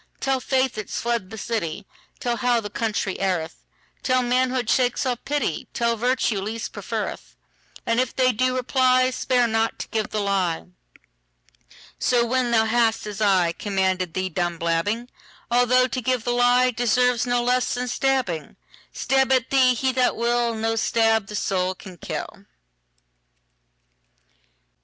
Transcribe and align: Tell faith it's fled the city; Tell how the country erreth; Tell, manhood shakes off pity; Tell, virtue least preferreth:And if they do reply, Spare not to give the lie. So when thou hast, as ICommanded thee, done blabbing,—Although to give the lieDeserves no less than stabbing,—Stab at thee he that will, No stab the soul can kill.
Tell 0.19 0.39
faith 0.39 0.79
it's 0.79 0.99
fled 0.99 1.29
the 1.29 1.37
city; 1.37 1.85
Tell 2.19 2.37
how 2.37 2.59
the 2.59 2.71
country 2.71 3.19
erreth; 3.19 3.63
Tell, 4.01 4.23
manhood 4.23 4.67
shakes 4.67 5.05
off 5.05 5.19
pity; 5.25 5.67
Tell, 5.75 5.95
virtue 5.95 6.41
least 6.41 6.73
preferreth:And 6.73 7.99
if 7.99 8.15
they 8.15 8.31
do 8.31 8.55
reply, 8.55 9.11
Spare 9.11 9.45
not 9.45 9.77
to 9.77 9.87
give 9.89 10.09
the 10.09 10.19
lie. 10.19 10.65
So 11.99 12.25
when 12.25 12.49
thou 12.49 12.65
hast, 12.65 13.05
as 13.05 13.19
ICommanded 13.19 14.13
thee, 14.15 14.29
done 14.29 14.57
blabbing,—Although 14.57 15.85
to 15.89 16.01
give 16.01 16.23
the 16.23 16.31
lieDeserves 16.33 17.27
no 17.27 17.43
less 17.43 17.71
than 17.75 17.87
stabbing,—Stab 17.87 19.31
at 19.31 19.51
thee 19.51 19.75
he 19.75 19.91
that 19.91 20.15
will, 20.15 20.55
No 20.55 20.75
stab 20.75 21.27
the 21.27 21.35
soul 21.35 21.75
can 21.75 21.97
kill. 21.97 22.45